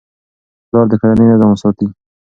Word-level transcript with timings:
پلار 0.67 0.85
د 0.89 0.93
کورنۍ 1.01 1.25
نظم 1.31 1.51
ساتي. 1.61 1.87